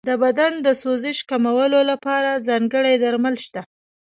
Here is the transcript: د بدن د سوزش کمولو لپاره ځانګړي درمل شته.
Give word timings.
د 0.09 0.11
بدن 0.23 0.53
د 0.65 0.67
سوزش 0.81 1.17
کمولو 1.29 1.79
لپاره 1.91 2.41
ځانګړي 2.47 2.93
درمل 3.03 3.35
شته. 3.45 3.61